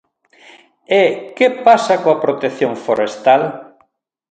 [1.01, 1.03] E
[1.37, 3.41] ¿que pasa coa protección forestal?